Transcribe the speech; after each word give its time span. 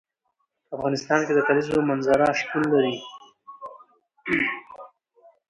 په 0.67 0.71
افغانستان 0.77 1.19
کې 1.25 1.33
د 1.35 1.39
کلیزو 1.47 1.87
منظره 1.89 2.27
شتون 2.39 2.63
لري. 2.73 2.95